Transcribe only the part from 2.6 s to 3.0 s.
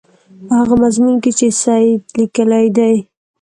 دی.